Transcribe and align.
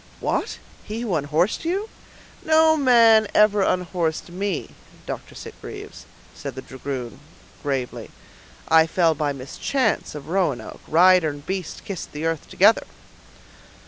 "What? 0.19 0.57
He 0.83 1.01
who 1.01 1.13
unhorsed 1.13 1.63
you?" 1.63 1.87
"No 2.43 2.75
man 2.75 3.27
ever 3.35 3.61
unhorsed 3.61 4.29
me, 4.31 4.71
Dr. 5.05 5.35
Sitgreaves," 5.35 6.07
said 6.33 6.55
the 6.55 6.63
dragoon, 6.63 7.19
gravely. 7.61 8.09
"I 8.67 8.87
fell 8.87 9.13
by 9.13 9.31
mischance 9.31 10.15
of 10.15 10.27
Roanoke; 10.29 10.81
rider 10.87 11.29
and 11.29 11.45
beast 11.45 11.85
kissed 11.85 12.13
the 12.13 12.25
earth 12.25 12.49
together." 12.49 12.87